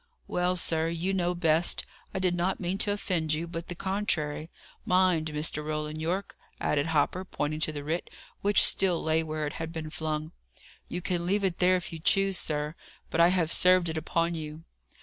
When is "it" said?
9.45-9.53, 11.43-11.59, 13.89-13.97